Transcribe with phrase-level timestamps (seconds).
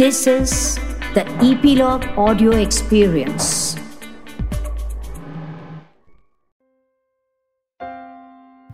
[0.00, 0.52] This is
[1.14, 3.48] the Epilogue Audio Experience.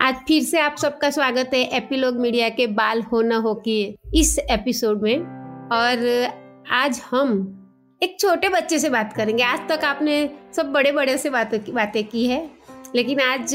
[0.02, 3.96] आज फिर से आप सबका स्वागत है एपिलॉग मीडिया के बाल हो न हो की
[4.14, 5.18] इस एपिसोड में।
[5.72, 6.30] और
[6.70, 7.32] आज हम
[8.02, 12.04] एक छोटे बच्चे से बात करेंगे। आज तक आपने सब बड़े बड़े से बातें बातें
[12.04, 12.50] की है।
[12.94, 13.54] लेकिन आज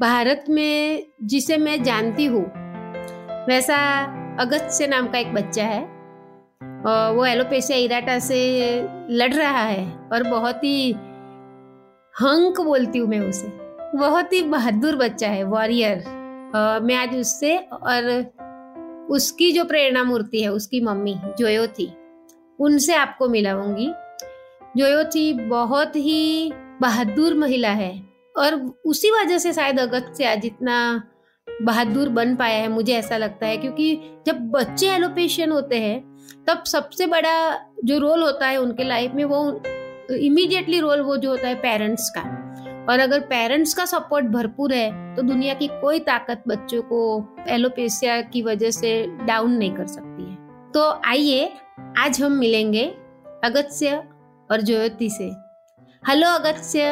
[0.00, 2.44] भारत में जिसे मैं जानती हूँ,
[3.46, 3.78] वैसा
[4.40, 5.91] अगस्त्य नाम का एक बच्चा है।
[6.84, 8.38] वो एलोपेशिया इराटा से
[9.10, 10.92] लड़ रहा है और बहुत ही
[12.14, 13.48] हंक बोलती हूँ मैं उसे।
[13.98, 16.04] बहुत ही बहादुर बच्चा है वॉरियर
[16.82, 21.92] मैं आज उससे और उसकी जो प्रेरणा मूर्ति है, उसकी मम्मी जोयो थी
[22.58, 23.90] उनसे आपको मिलाऊँगी।
[24.76, 27.92] जोयो थी बहुत ही बहादुर महिला है
[28.34, 28.54] और
[28.86, 31.02] उसी वजह से शायद अगस्त से आज इतना
[31.48, 36.11] बहादुर बन पाया है, मुझे ऐसा लगता है, क्योंकि जब बच्चे एलोपेशियन होते हैं
[36.46, 37.34] तब सबसे बड़ा
[37.84, 39.62] जो रोल होता है उनके लाइफ में वो
[40.16, 42.22] इमीडिएटली रोल वो जो होता है पेरेंट्स का।
[42.88, 47.00] और अगर पेरेंट्स का सपोर्ट भरपूर है तो दुनिया की कोई ताकत बच्चों को
[47.48, 50.36] एलोपेशिया की वजह से डाउन नहीं कर सकती है।
[50.72, 51.52] तो आइए
[51.98, 52.84] आज हम मिलेंगे
[53.44, 54.02] अगत्य
[54.50, 55.30] और ज्योति से।
[56.08, 56.88] Hello Agatya.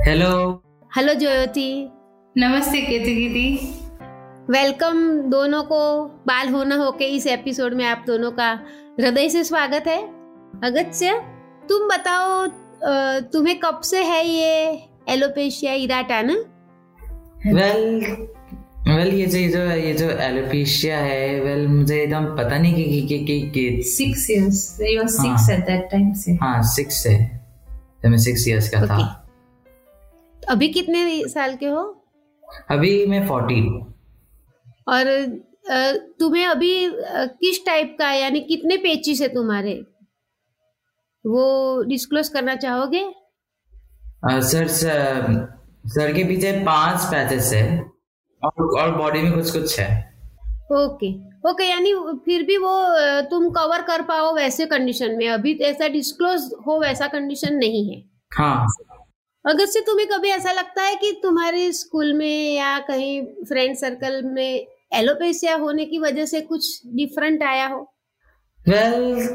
[0.00, 0.62] Hello
[0.96, 1.88] hello Jyoti.
[2.36, 3.83] नमस्ते केतु दीदी।
[4.50, 8.60] वेलकम दोनों को बाल होना हो के इस एपिसोड में आप दोनों का
[9.00, 10.02] हृदय से स्वागत है।
[10.64, 11.12] अगत्य
[11.68, 12.46] तुम बताओ
[13.20, 16.34] तुम्हें कब से है ये एलोपेशिया इराटा ना
[17.46, 18.16] वेल
[18.88, 23.06] वेल ये जो ये जो ये जो एलोपेशिया है वेल मुझे एकदम पता नहीं कि
[23.06, 27.46] कि कि कि six years you six at that time से हाँ सिक्स है।
[28.04, 29.30] जब मैं सिक्स इयर्स का था।
[30.48, 32.04] अभी कितने साल के हो?
[32.70, 33.93] अभी मैं फोर्टीन
[34.86, 35.04] और
[36.20, 36.72] तुम्हें अभी
[37.40, 38.20] किस टाइप का है?
[38.20, 39.74] यानी कितने पेचिस है तुम्हारे?
[41.24, 43.04] वो डिस्क्लोज करना चाहोगे?
[44.24, 47.66] आ, सर सर के पीछे पाँच पैचेस है
[48.42, 49.88] और और बॉडी में कुछ कुछ है।
[50.72, 51.12] ओके
[51.50, 51.92] ओके यानी
[52.24, 52.74] फिर भी वो
[53.30, 58.02] तुम कवर कर पाओ वैसे कंडीशन में। अभी ऐसा डिस्क्लोज हो वैसा कंडीशन नहीं है।
[58.34, 58.66] हाँ।
[59.44, 64.22] अगर से तुम्हें कभी ऐसा लगता है कि तुम्हारे स्कूल में या कहीं फ्रेंड सर्कल
[64.24, 67.94] में एलोपेशिया होने की वजह से कुछ डिफरेंट आया हो?
[68.68, 69.28] वेल well,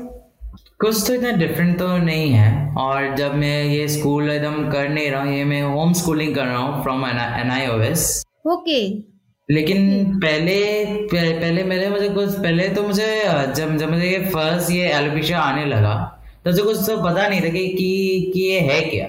[0.79, 5.11] कुछ तो इतना डिफरेंट तो नहीं है। और जब मैं ये स्कूल एकदम कर नहीं
[5.11, 7.67] रहा हूँ ये मैं होम स्कूलिंग कर रहा हूँ फ्रॉम एन आई
[8.47, 8.79] ओके
[9.49, 9.79] लेकिन
[10.19, 13.23] पहले पहले मेरे मुझे कुछ पहले तो मुझे
[13.55, 15.95] जब जब मुझे ये फ़र्स्ट ये एलोपेशिया आने लगा
[16.45, 19.07] तो मुझे कुछ तो पता नहीं था कि कि, कि ये है क्या।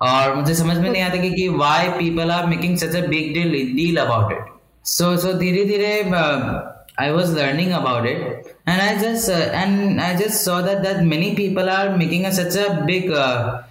[0.00, 3.32] और मुझे समझ में नहीं आता कि, कि why people are making such a big
[3.36, 4.51] deal deal about it
[4.83, 10.17] so so धीरे धीरे I was learning about it and I just uh, and I
[10.17, 13.61] just saw that that many people are making a, such a big uh,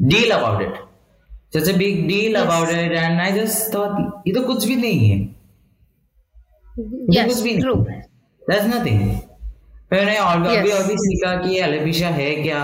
[0.00, 0.78] deal about it
[1.52, 2.44] such a big deal yes.
[2.44, 5.18] about it and I just thought ये तो कुछ भी नहीं है
[7.10, 7.76] yes, कुछ भी true.
[7.88, 8.00] नहीं
[8.48, 9.02] that's nothing
[9.92, 10.62] मैंने और yes.
[10.64, 12.62] भी और भी सीखा कि एलोपेशिया है क्या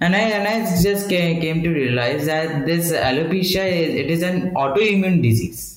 [0.00, 4.22] and I and I just came, came to realize that this alopecia is it is
[4.22, 5.75] an autoimmune disease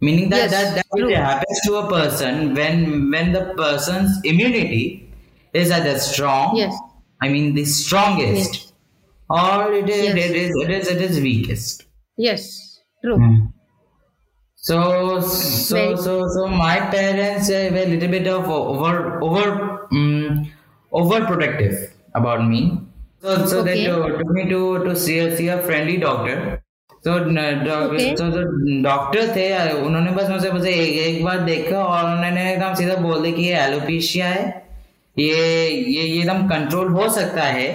[0.00, 5.10] meaning that yes, that, that happens to a person when when the person's immunity
[5.52, 6.76] is at the strong yes
[7.20, 8.72] I mean the strongest yes.
[9.30, 10.16] or it is, yes.
[10.16, 11.86] it is it is it is weakest
[12.16, 13.46] yes true hmm.
[14.66, 20.50] So so Very so so my parents were a little bit of over over um,
[20.92, 22.80] overprotective about me.
[23.22, 23.84] So so okay.
[23.84, 26.60] they took me to to see a, see a friendly doctor.
[27.04, 28.16] तो okay.
[28.18, 32.74] तो जो doctor थे उन्होंने बस मुझे मुझे एक, एक बार देखा और उन्होंने एकदम
[32.74, 34.44] सीधा बोल दिया कि ये एलोपेशिया है।
[35.16, 35.34] ये
[35.68, 37.68] ये ये एकदम कंट्रोल हो सकता है।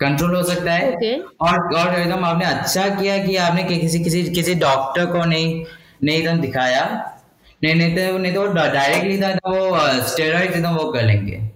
[0.00, 1.14] कंट्रोल हो सकता है। Okay.
[1.40, 5.64] और और एकदम आपने अच्छा किया कि आपने किसी किसी किसी डॉक्टर को नहीं
[6.04, 6.84] नहीं एकदम दिखाया।
[7.64, 11.55] नहीं नहीं तो नहीं तो डायरेक्टली था तो वो स्टेरॉइड एकदम वो कर लेंगे।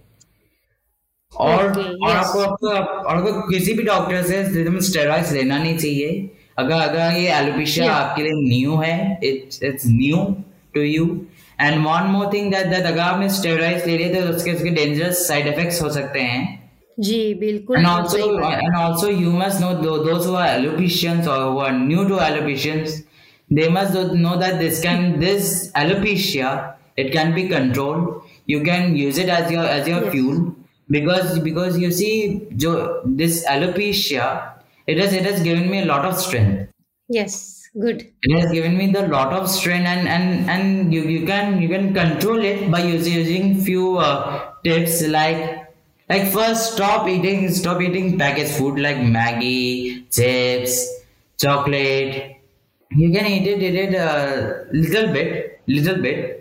[1.40, 1.66] और
[2.06, 4.44] आपको आपको किसी भी डॉक्टर से
[4.90, 10.24] स्टेरॉइड लेना नहीं चाहिए। अगर अगर ये एलोपिशिया आपके लिए न्यू है it's it's new
[10.74, 11.04] to you
[11.60, 15.26] and one more thing that that अगर आप में ले रहे तो उसके उसके डेंजरस
[15.28, 16.42] साइड इफेक्ट्स हो सकते हैं।
[16.98, 21.58] जी बिल्कुल and also and also you must know those who are alopecians और who
[21.58, 23.02] are new to alopecians
[23.50, 26.50] they must know that this can this alopecia
[26.98, 30.50] it can be controlled you can use it as your as your fuel
[30.90, 34.54] because because you see jo, this alopecia
[34.86, 36.70] it has it has given me a lot of strength.
[37.08, 38.12] Yes good.
[38.22, 41.68] It has given me the lot of strength and and and you, you can you
[41.68, 45.68] can control it by using using few uh, tips like
[46.08, 50.88] like first stop eating stop eating packaged food like maggie chips
[51.38, 52.36] chocolate.
[52.90, 56.39] You can eat it eat it a uh, little bit little bit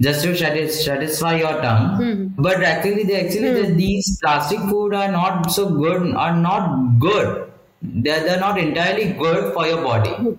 [0.00, 1.96] just to satisfy your tongue.
[2.02, 2.42] Hmm.
[2.42, 7.52] but actually they actually the, these plastic food are not so good are not good.
[7.82, 10.36] They're, they're not entirely good for your body.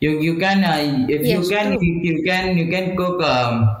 [0.00, 3.76] You you can uh, if Yes, you can you, you can you can cook um,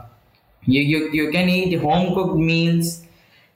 [0.64, 3.02] you, you you can eat home cooked meals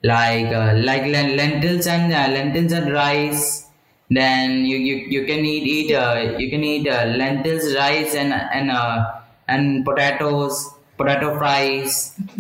[0.02, 3.66] like uh, like lentils and uh, lentils and rice.
[4.10, 8.32] Then you you, you can eat eat uh, you can eat uh, lentils rice and
[8.32, 11.96] and uh, and potatoes potato fries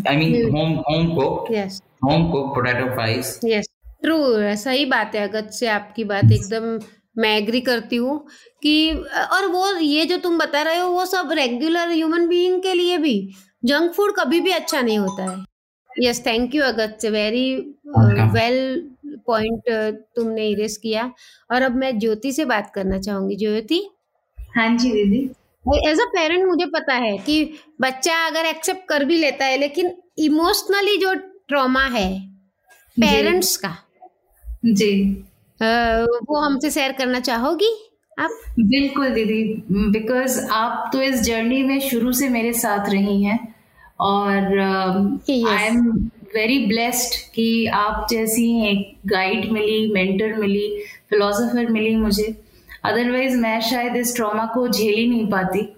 [0.06, 0.54] i mean Hmm.
[0.56, 1.50] home home cooked.
[1.54, 1.80] Yes.
[2.02, 3.32] Home cooked potato fries.
[3.44, 3.68] Yes
[4.02, 4.16] true
[4.62, 6.78] सही बात है अगत से आपकी बात एकदम
[7.16, 8.18] मैं agree करती हूँ
[8.62, 8.74] कि
[9.32, 12.98] और वो ये जो तुम बता रहे हो वो सब रेगुलर ह्यूमन बीइंग के लिए
[12.98, 13.14] भी
[13.64, 15.44] जंक फ़ूड कभी भी अच्छा नहीं होता है।
[16.06, 17.46] यस थैंक यू अगत से वेरी
[18.34, 18.58] वेल
[19.26, 19.70] पॉइंट
[20.16, 21.10] तुमने इरेज किया।
[21.50, 23.80] और अब मैं ज्योति से बात करना चाहूँगी। ज्योति?
[24.56, 25.28] हाँ जी दीदी।
[25.74, 29.92] एज अ पेरेंट मुझे पता है कि बच्चा अगर एक्सेप्ट कर भी लेता है लेकिन
[30.18, 31.14] इमोशनली जो
[31.48, 32.28] ट्रॉमा है
[33.00, 33.76] पेरेंट्स का
[34.64, 35.12] जी।
[35.60, 35.64] अ,
[36.28, 38.30] वो हमसे शेयर करना चाहोगी आप?
[38.58, 43.54] बिल्कुल दीदी बिकॉज़ आप तो इस जर्नी में शुरू से मेरे साथ रही हैं
[44.00, 44.60] और
[45.48, 52.45] आई एम वेरी ब्लेस्ड कि आप जैसी एक गाइड मिली मेंटर मिली फिलोसोफर मिली मुझे।
[52.86, 55.68] अदरवाइज़ मैं शायद इस ट्रॉमा को झेल ही नहीं पाती।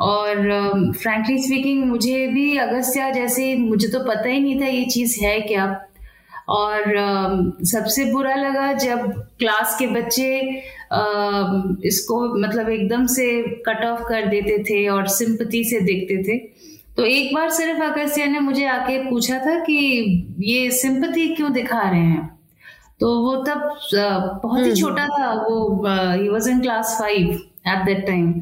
[0.00, 5.18] और फ्रैंकली स्पीकिंग मुझे भी अगस्त्या जैसे मुझे तो पता ही नहीं था ये चीज़
[5.24, 5.66] है क्या।
[6.48, 10.40] और अम, सबसे बुरा लगा जब क्लास के बच्चे
[10.92, 13.26] अम, इसको मतलब एकदम से
[13.68, 16.38] कट ऑफ़ कर देते थे और सिंपति से देखते थे।
[16.96, 19.76] तो एक बार सिर्फ़ अगस्त्या ने मुझे आके पूछा था कि
[20.40, 22.38] ये सिंपति क्यों दिखा रहे हैं?
[23.00, 23.60] तो वो तब
[24.42, 27.30] बहुत ही छोटा था वो he was in class five
[27.68, 28.32] at that time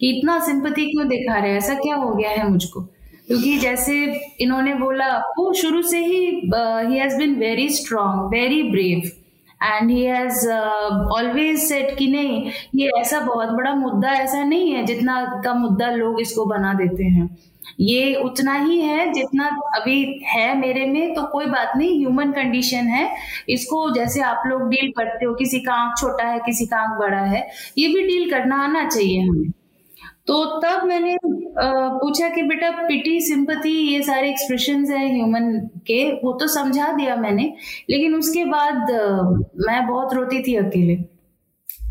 [0.00, 1.58] कि इतना सिंपति क्यों दिखा रहे हैं?
[1.58, 2.80] ऐसा क्या हो गया है मुझको?
[3.26, 3.94] क्योंकि जैसे
[4.40, 9.10] इन्होंने बोला वो शुरू से ही he has been very strong very brave
[9.60, 14.84] and he has always said कि नहीं ये ऐसा बहुत बड़ा मुद्दा ऐसा नहीं है
[14.86, 17.28] जितना का मुद्दा लोग इसको बना देते हैं।
[17.80, 19.46] ये उतना ही है जितना
[19.76, 23.08] अभी है मेरे में तो कोई बात नहीं ह्यूमन कंडीशन है।
[23.48, 26.98] इसको जैसे आप लोग डील करते हो, किसी का आँख छोटा है, किसी का आँख
[27.00, 27.46] बड़ा है,
[27.78, 29.50] ये भी डील करना आना चाहिए हमें।
[30.26, 35.50] तो तब मैंने पूछा कि बेटा पिटी सिंपति ये सारे एक्सप्रेशन हैं ह्यूमन
[35.86, 37.52] के, वो तो समझा दिया मैंने,
[37.90, 38.90] लेकिन उसके बाद
[39.60, 40.96] मैं बहुत रोती थी अकेले।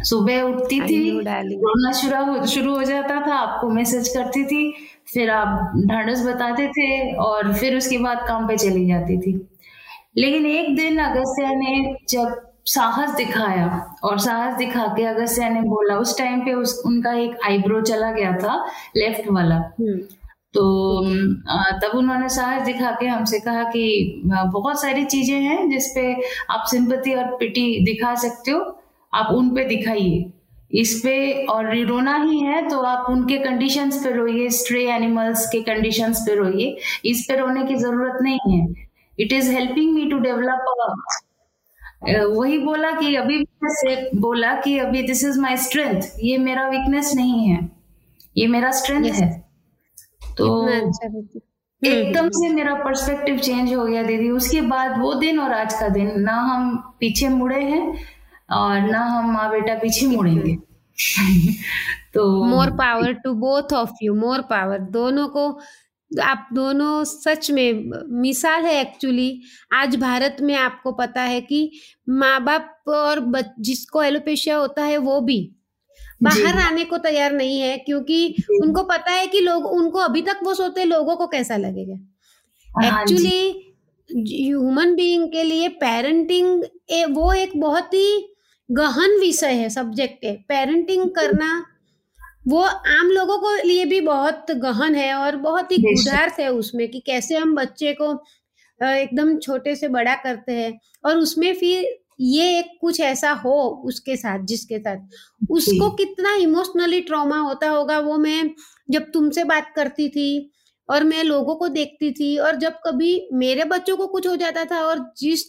[0.04, 4.62] सुबह उठती थी रोना शुरू हो शुरू हो जाता था आपको मैसेज करती थी
[5.14, 9.34] फिर आप ढांढस बताते थे और फिर उसके बाद काम पे चली जाती थी।
[10.18, 13.68] लेकिन एक दिन अगस्त्या ने जब साहस दिखाया
[14.04, 18.12] और साहस दिखा के अगस्त्या ने बोला उस टाइम पे उस उनका एक आईब्रो चला
[18.12, 18.56] गया था
[18.98, 19.98] लेफ़्ट वाला। हम्म,
[20.54, 20.64] तो
[21.82, 26.14] तब उन्होंने साहस दिखा के हमसे कहा कि बहुत सारी चीज़ें हैं जिसपे
[26.50, 28.60] आप सिंपति और पिटी दिखा सकते हो
[29.14, 30.32] आप उन पे दिखाइए।
[30.72, 35.62] इस पे और रोना ही है तो आप उनके कंडीशंस पे रोइए स्ट्रे एनिमल्स के
[35.62, 36.76] कंडीशंस पे रोइए।
[37.06, 38.88] इस पे रोने की ज़रूरत नहीं है।
[39.20, 40.66] It is helping me to develop
[42.30, 47.12] वही बोला कि अभी से बोला कि अभी दिस इज़ माय स्ट्रेंथ ये मेरा वीकनेस
[47.16, 47.60] नहीं है।
[48.38, 49.16] ये मेरा स्ट्रेंथ Yes.
[49.16, 49.30] है।
[50.38, 51.40] तो अच्छा रहता
[51.84, 55.74] है। एकदम से मेरा पर्सपेक्टिव चेंज हो गया दीदी। उसके बाद वो दिन और आज
[55.74, 57.84] का दिन। ना हम पीछे मुड़े हैं
[58.52, 60.56] और ना हम माँ बेटा पीछे मुड़ेंगे।
[62.14, 65.60] तो more power to both of you more power दोनों को
[66.24, 67.92] आप दोनों सच में
[68.22, 69.42] मिसाल है एक्चुअली
[69.74, 71.72] आज भारत में आपको पता है कि
[72.10, 73.20] माँ बाप और
[73.60, 75.40] जिसको एलोपेशिया होता है वो भी
[76.24, 80.40] बाहर आने को तैयार नहीं है क्योंकि उनको पता है कि लोग उनको अभी तक
[80.44, 82.00] वो सोते लोगों को कैसा लगेगा।
[82.88, 83.66] एक्चुअली
[84.10, 88.36] ह्यूमन बीइंग के लिए पेरेंटिंग ए, वो एक बहुत ही
[88.70, 91.66] गहन विषय है सब्जेक्ट है। पेरेंटिंग करना
[92.48, 96.88] वो आम लोगों को लिए भी बहुत गहन है और बहुत ही बेशक। है उसमें
[96.92, 98.12] कि कैसे हम बच्चे को
[98.82, 103.54] एकदम छोटे से बड़ा करते हैं और उसमें फिर ये एक कुछ ऐसा हो
[103.86, 108.50] उसके साथ जिसके साथ। उसको कितना इमोशनली ट्रॉमा होता होगा वो मैं
[108.92, 110.52] जब तुमसे बात करती थी
[110.90, 114.66] और मैं लोगों को देखती थी और जब कभी मेरे बच्चों को कुछ हो जाता
[114.66, 115.44] था और जिस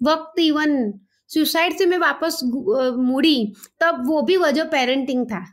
[0.00, 0.92] वक्त इवन
[1.30, 2.40] सुसाइड से मैं वापस
[2.98, 5.44] मुड़ी तब वो भी वजह पेरेंटिंग था।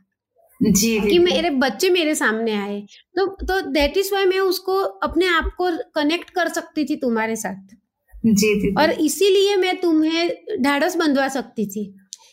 [0.62, 2.80] जी कि मेरे बच्चे मेरे सामने आए।
[3.16, 7.36] तो तो दैट इज़ वाई मैं उसको अपने आप को कनेक्ट कर सकती थी तुम्हारे
[7.36, 7.76] साथ।
[8.26, 11.86] जी दीदी और इसीलिए मैं तुम्हें ढाढ़स बंधवा सकती थी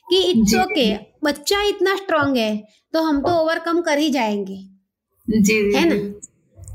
[0.09, 2.57] कि इट्स ओके जी। बच्चा इतना स्ट्रांग है
[2.95, 4.57] तो हम तो ओवरकम कर ही जाएँगे।
[5.29, 5.97] जी है ना?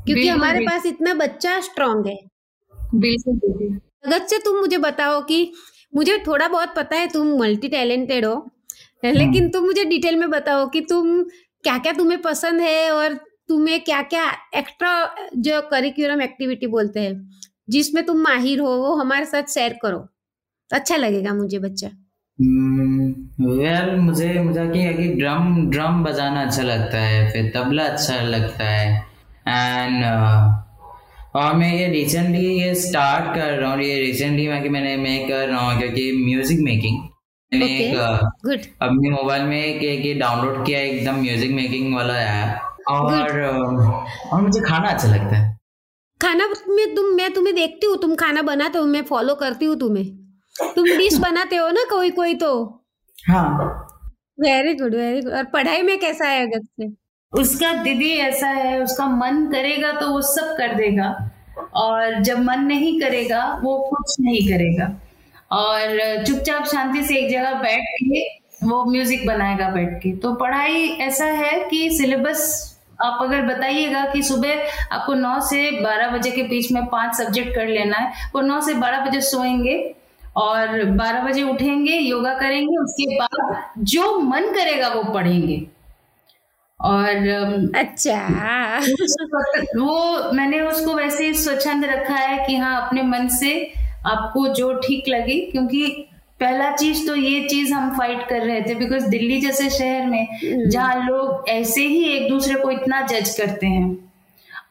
[0.04, 2.16] क्योंकि हमारे पास इतना बच्चा स्ट्रांग है।
[2.94, 5.52] बिल्कुल अगत से तुम मुझे बताओ कि
[5.94, 8.50] मुझे थोड़ा बहुत पता है तुम मल्टी टैलेंटेड हो
[9.04, 11.22] लेकिन तुम मुझे डिटेल में बताओ कि तुम
[11.64, 13.14] क्या क्या तुम्हें पसंद है और
[13.48, 17.30] तुम्हें क्या क्या एक्स्ट्रा जो करिकुलम एक्टिविटी बोलते हैं
[17.70, 19.98] जिसमें तुम माहिर हो वो हमारे साथ शेयर करो।
[20.70, 21.88] तो अच्छा लगेगा मुझे बच्चा।
[23.40, 28.64] वेल मुझे मुझे कि कि ड्रम ड्रम बजाना अच्छा लगता है फिर तबला अच्छा लगता
[28.64, 29.06] है
[29.48, 30.04] एंड
[31.36, 35.18] और मैं ये रिसेंटली ये स्टार्ट कर रहा हूँ ये रिसेंटली मैं कि मैंने मैं
[35.28, 36.98] कर रहा हूँ क्योंकि म्यूज़िक मेकिंग
[37.52, 37.82] मैंने Okay.
[37.82, 37.96] एक
[38.46, 44.40] गुड अपने मोबाइल में एक एक डाउनलोड किया एकदम म्यूज़िक मेकिंग वाला ऐप और और
[44.42, 45.54] मुझे खाना अच्छा लगता है।
[46.20, 49.78] खाना में तुम मैं तुम्हें देखती हूँ तुम खाना बनाते हो मैं फॉलो करती हूँ
[49.80, 50.06] तुम्हें।
[50.74, 52.52] तुम डिश बनाते हो ना कोई कोई तो?
[53.18, 53.82] हाँ।
[54.38, 56.88] वेरी गुड वेरी गुड और पढ़ाई में कैसा है अगत से
[57.38, 61.14] उसका दीदी ऐसा है, उसका मन करेगा तो वो सब कर देगा।
[61.74, 64.92] और जब मन नहीं करेगा, वो कुछ नहीं करेगा।
[65.52, 68.24] और चुपचाप शांति से एक जगह बैठ के
[68.66, 74.22] वो म्यूज़िक बनाएगा बैठ के। तो पढ़ाई ऐसा है कि सिलेबस आप अगर बताइएगा कि
[74.22, 78.40] सुबह आपको 9 से 12 बजे के बीच में पाँच सब्जेक्ट कर लेना है, वो
[78.40, 79.76] 9 से 12 बजे सोएँगे
[80.36, 85.66] और 12 बजे उठेंगे, योगा करेंगे, उसके बाद जो मन करेगा वो पढ़ेंगे।
[86.80, 88.16] और अच्छा।
[89.76, 93.52] वो मैंने उसको वैसे स्वच्छंद रखा है कि हाँ अपने मन से
[94.06, 95.86] आपको जो ठीक लगे क्योंकि
[96.40, 100.68] पहला चीज़ तो ये चीज़ हम फाइट कर रहे थे बिकॉज़ दिल्ली जैसे शहर में
[100.68, 103.96] जहाँ लोग ऐसे ही एक दूसरे को इतना जज करते हैं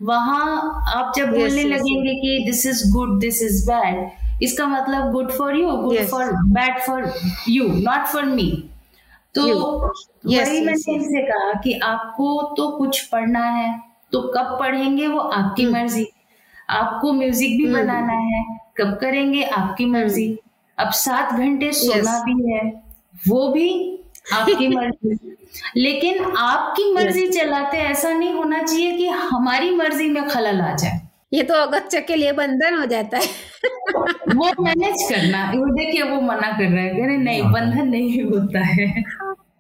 [0.02, 4.68] वहाँ आप जब Yes, बोलने yes, लगेंगे कि this is good this is bad इसका
[4.68, 7.12] मतलब good for you good for bad for
[7.50, 8.48] you not for me
[9.36, 9.46] तो.
[10.26, 13.80] वही मैंने इनसे कहा कि आपको तो कुछ पढ़ना है
[14.12, 15.20] तो कब पढ़ेंगे वो?
[15.20, 16.08] आपकी हम्म। मर्ज़ी।
[16.70, 18.44] आपको म्यूज़िक भी बनाना है
[18.78, 19.44] कब करेंगे?
[19.44, 20.40] आपकी मर्ज़ी।
[20.80, 22.62] अब सात घंटे सोना भी है
[23.28, 23.70] वो भी
[24.34, 25.36] आपकी मर्ज़ी।
[25.78, 31.02] लेकिन आपकी मर्ज़ी चलाते ऐसा नहीं होना चाहिए कि हमारी मर्ज़ी में खलल आ जाए।
[31.34, 33.26] ये तो अगत्य के लिए बंधन हो जाता है।
[34.36, 39.04] वो मैनेज करना। वो देखिए वो मना कर रहा है। नहीं बंधन नहीं होता है।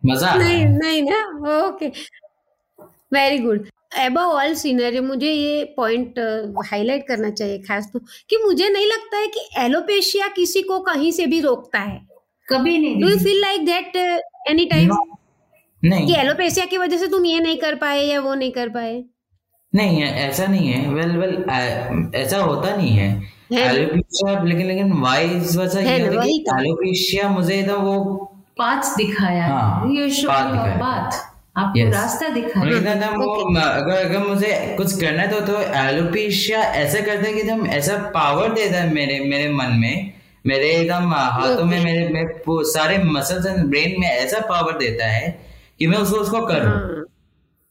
[0.05, 1.19] मज़ा नहीं है। नहीं ना
[1.57, 1.87] okay
[3.13, 3.67] very good
[3.99, 6.19] above all scenery मुझे ये पॉइंट
[6.65, 11.11] हाईलाइट करना चाहिए खास तो कि मुझे नहीं लगता है कि एलोपेशिया किसी को कहीं
[11.11, 11.99] से भी रोकता है।
[12.47, 13.95] कभी नहीं do you feel like that
[14.49, 14.89] any time
[15.83, 19.03] कि एलोपेशिया की वजह से तुम ये नहीं कर पाए या वो नहीं कर पाए?
[19.73, 23.09] नहीं ऐसा नहीं है। वेल वेल ऐसा होता नहीं है।
[23.53, 29.45] एलोपेशिया लेकिन लेकिन वाइस वैसा ये है कि तो। एलोपेशिया मुझे एकदम वो पाथ दिखाया
[29.45, 31.23] हाँ, यू शो path पाथ
[31.57, 31.93] आपको Yes.
[31.93, 37.27] रास्ता दिखाया मुझे वो अगर अगर मुझे कुछ करना है तो तो एलोपेशिया ऐसा करता
[37.27, 40.13] है कि एकदम ऐसा पावर देता है मेरे मेरे मन में।
[40.47, 45.29] मेरे एकदम हाथों में मेरे में सारे मसल्स एंड ब्रेन में ऐसा पावर देता है
[45.79, 47.05] कि मैं उसको उसको करूँ। हाँ,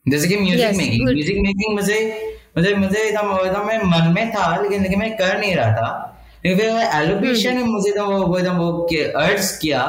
[0.06, 1.98] जैसे कि म्यूज़िक मेकिंग म्यूज़िक मेकिंग मुझे
[2.56, 5.88] मुझे मुझे एकदम एकदम मैं मन में था लेकिन लेकिन मैं कर नहीं रहा था।
[6.46, 8.88] लेकिन फिर एलोपेशिया ने मुझे एकदम वो एकदम वो
[9.20, 9.84] अर्ज़ किया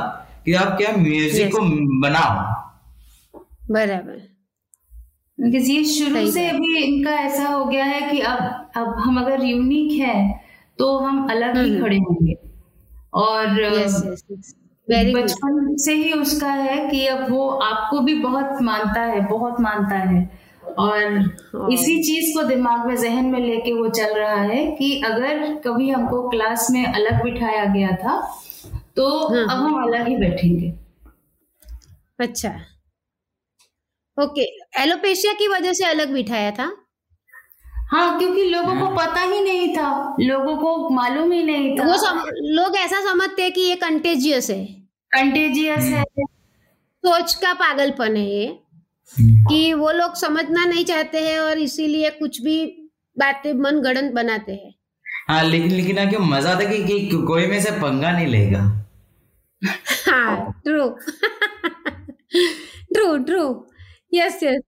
[0.46, 1.52] कि आप क्या म्यूज़िक Yes.
[1.52, 1.62] को
[2.02, 4.18] बनाओ। बराबर।
[5.38, 9.44] बिकॉज़ ये शुरू से भी इनका ऐसा हो गया है कि अब अब हम अगर
[9.44, 10.18] यूनिक है
[10.80, 12.34] तो हम अलग ही हम्म। खड़े होंगे।
[13.14, 14.02] और यस
[14.88, 19.60] वेरी बचपन से ही उसका है कि अब वो आपको भी बहुत मानता है बहुत
[19.62, 20.30] मानता है।
[20.80, 25.02] और हाँ। इसी चीज़ को दिमाग में जहन में लेके वो चल रहा है कि
[25.06, 28.16] अगर कभी हमको क्लास में अलग बिठाया गया था
[28.98, 30.74] तो हाँ। अब हम अलग ही बैठेंगे।
[32.20, 32.50] अच्छा।
[34.24, 34.42] ओके
[34.82, 36.72] एलोपेशिया की वजह से अलग बिठाया था?
[37.92, 41.98] हाँ क्योंकि लोगों को पता ही नहीं था। लोगों को मालूम ही नहीं था। वो
[41.98, 44.66] सम, लोग ऐसा समझते हैं कि ये कंटेजियस है।
[45.12, 48.60] कंटेजियस है। सोच का पागलपन है ये
[49.50, 52.66] कि वो लोग समझना नहीं चाहते हैं और इसीलिए कुछ भी
[53.20, 54.74] बातें मन गढ़ंत बनाते हैं।
[55.30, 58.85] हाँ लेकिन लेकिन मज़ा था कि, कि कोई में से पंगा नहीं लेगा।
[60.08, 60.88] हाँ true
[62.94, 63.44] true true
[64.14, 64.62] yes yes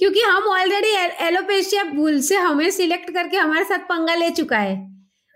[0.00, 0.88] क्योंकि हम ऑलरेडी
[1.26, 4.74] एलोपेशिया भूल से हमें सिलेक्ट करके हमारे साथ पंगा ले चुका है।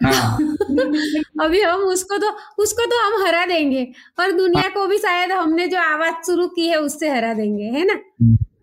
[0.01, 0.39] हाँ।
[1.43, 2.31] अभी हम उसको तो
[2.63, 3.85] उसको तो हम हरा देंगे।
[4.21, 7.85] और दुनिया को भी शायद हमने जो आवाज़ शुरू की है उससे हरा देंगे है
[7.85, 7.95] ना?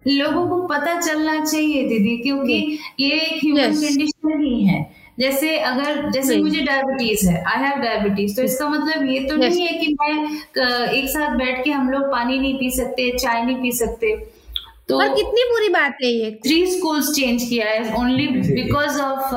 [0.07, 4.81] लोगों को पता चलना चाहिए दीदी क्योंकि ये एक ह्यूमन कंडीशन ही है।
[5.20, 9.67] जैसे अगर जैसे मुझे डायबिटीज़ है आई हैव डायबिटीज़ तो इसका मतलब ये तो नहीं
[9.67, 13.62] है कि मैं एक साथ बैठ के हम लोग पानी नहीं पी सकते चाय नहीं
[13.62, 14.15] पी सकते।
[14.89, 16.32] तो और कितनी बुरी बात है ये?
[16.46, 19.36] थ्री स्कूल्स चेंज किया है only because of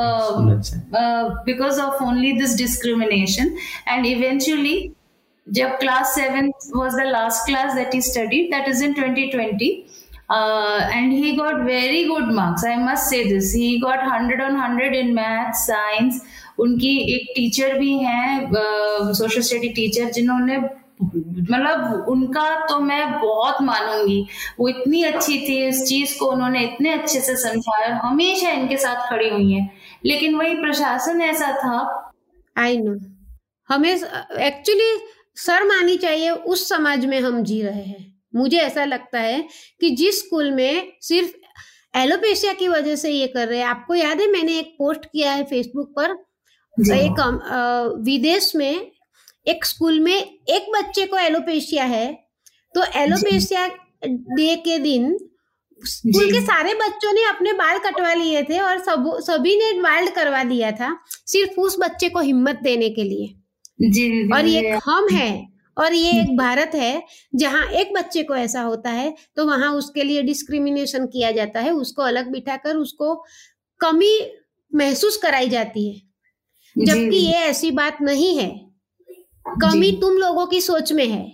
[1.47, 3.55] because of only this discrimination
[3.89, 4.77] and eventually
[5.47, 9.71] जब class seven was the last class that he study that is in twenty twenty
[10.31, 14.95] and he got very good marks I must say this he got hundred on hundred
[14.95, 16.23] in math science
[16.59, 18.51] उनकी एक teacher भी हैं
[19.13, 20.59] social study teacher जिन्होंने
[21.03, 24.27] मतलब उनका तो मैं बहुत मानूँगी।
[24.61, 29.09] वो इतनी अच्छी थी, इस चीज़ को उन्होंने इतने अच्छे से समझाया हमेशा इनके साथ
[29.11, 29.69] खड़ी हुई है।
[30.05, 32.13] लेकिन वही प्रशासन ऐसा था।
[32.57, 32.97] आई नो
[33.69, 34.97] हमें एक्चुअली
[35.37, 39.49] शर्म आनी चाहिए, उस समाज में हम जी रहे हैं। मुझे ऐसा लगता है
[39.81, 41.33] कि जिस स्कूल में सिर्फ़
[41.99, 45.33] एलोपेशिया की वजह से ये कर रहे हैं आपको याद है मैंने एक पोस्ट किया
[45.33, 46.11] है फेसबुक पर?
[46.95, 47.21] एक
[48.03, 48.91] विदेश में
[49.49, 52.29] एक स्कूल में एक बच्चे को एलोपेशिया है
[52.75, 53.67] तो एलोपेशिया
[54.07, 55.19] डे के दिन
[55.87, 60.11] स्कूल के सारे बच्चों ने अपने बाल कटवा लिए थे और सब सभी ने वाइल्ड
[60.11, 63.35] करवा दिया था सिर्फ़ उस बच्चे को हिम्मत देने के लिए।
[63.91, 67.03] जी, और ये हम है। और ये एक भारत है
[67.35, 71.71] जहाँ एक बच्चे को ऐसा होता है तो वहाँ उसके लिए डिस्क्रिमिनेशन किया जाता है
[71.71, 73.15] उसको अलग बिठाकर उसको
[73.81, 74.13] कमी
[74.73, 76.01] महसूस कराई जाती है।
[76.77, 78.49] जबकि ये ऐसी बात नहीं है।
[79.63, 81.33] कमी तुम लोगों की सोच में है।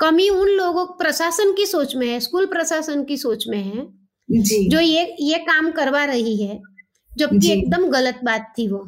[0.00, 3.86] कमी उन लोगों प्रशासन की सोच में है स्कूल प्रशासन की सोच में है
[4.28, 6.60] जी। जो ये ये काम करवा रही है
[7.12, 8.84] जबकि एकदम गलत बात थी वो।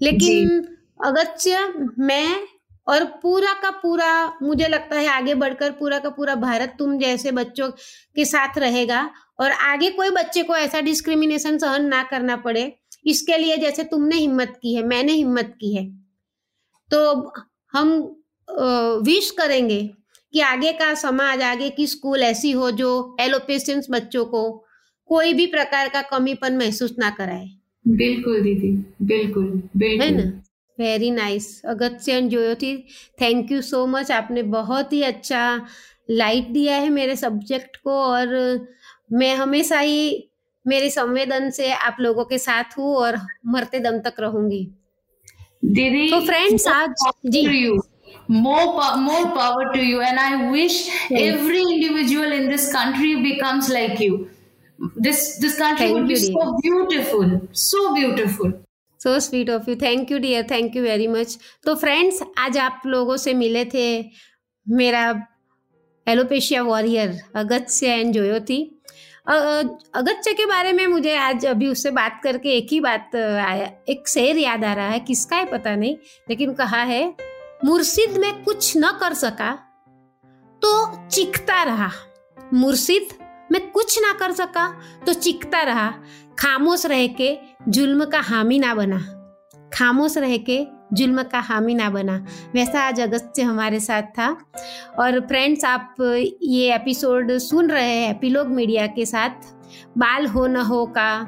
[0.00, 0.48] लेकिन
[1.04, 1.66] अगत्य
[1.98, 2.46] मैं
[2.86, 4.10] और पूरा का पूरा
[4.42, 7.68] मुझे लगता है आगे बढ़कर पूरा का पूरा भारत तुम जैसे बच्चों
[8.16, 9.08] के साथ रहेगा
[9.40, 12.72] और आगे कोई बच्चे को ऐसा डिस्क्रिमिनेशन सहन ना करना पड़े।
[13.06, 15.86] इसके लिए जैसे तुमने हिम्मत की है मैंने हिम्मत की है।
[16.90, 17.32] तो
[17.74, 17.92] हम
[19.04, 19.80] विश करेंगे
[20.34, 24.42] कि आगे का समाज आगे की स्कूल ऐसी हो जो एलोपेशियंस बच्चों को
[25.10, 27.48] कोई भी प्रकार का कमीपन महसूस ना कराए।
[27.84, 28.70] बिल्कुल दीदी
[29.02, 29.44] बिल्कुल
[29.76, 30.30] बिल्कुल है ना?
[30.80, 32.72] Very nice Agatya and Joyoti
[33.22, 35.44] thank you so much आपने बहुत ही अच्छा
[36.10, 38.34] लाइट दिया है मेरे सब्जेक्ट को और
[39.12, 40.00] मैं हमेशा ही
[40.66, 43.18] मेरे संवेदन से आप लोगों के साथ हूँ और
[43.54, 44.66] मरते दम तक रहूँगी
[45.64, 47.46] दीदी तो फ्रेंड्स आज जी
[48.28, 51.20] more more power to you and i wish yes.
[51.20, 54.18] every individual in this country becomes like you
[55.06, 58.52] this this country Thank would be so beautiful so beautiful
[59.00, 62.82] so sweet of you thank you dear thank you very much तो friends आज आप
[62.86, 63.86] लोगों से मिले थे
[64.66, 65.04] मेरा
[66.06, 68.62] alopecia warrior Agatya and जोयो थी
[69.28, 74.08] अगत्य के बारे में मुझे आज अभी उससे बात करके एक ही बात आया एक
[74.08, 75.96] शेर याद आ रहा है। किसका है पता नहीं,
[76.30, 77.02] लेकिन कहा है,
[77.64, 79.52] मुर्शिद में कुछ न कर सका
[80.62, 81.90] तो चिखता रहा।
[82.54, 83.08] मुर्शिद
[83.52, 84.66] में कुछ ना कर सका
[85.06, 85.92] तो चिखता रहा।
[86.40, 88.98] खामोश रह के जुल्म का हामी ना बना।
[89.74, 92.14] खामोश रह के जुल्म का हामी ना बना।
[92.54, 94.28] वैसा आज अगस्त से हमारे साथ था।
[94.98, 95.94] और फ्रेंड्स आप
[96.42, 99.54] ये एपिसोड सुन रहे हैं एपिलोग मीडिया के साथ।
[99.98, 101.26] बाल हो न हो का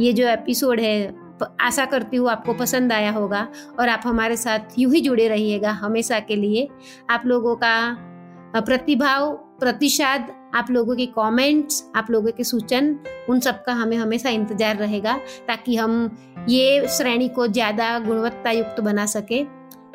[0.00, 1.14] ये जो एपिसोड है,
[1.60, 3.48] आशा करती हूँ आपको पसंद आया होगा
[3.80, 6.68] और आप हमारे साथ यूँ ही जुड़े रहिएगा हमेशा के लिए।
[7.10, 7.96] आप लोगों का
[8.56, 12.96] प्रतिभाव प्रतिशत आप लोगों के कमेंट्स आप लोगों के सूचन,
[13.28, 15.16] उन सब का हमें हमेशा इंतज़ार रहेगा
[15.48, 16.10] ताकि हम
[16.48, 19.44] ये श्रेणी को ज़्यादा गुणवत्ता युक्त बना सके।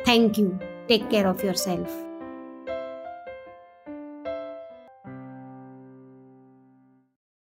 [0.07, 0.47] Thank you
[0.87, 2.12] take care of yourself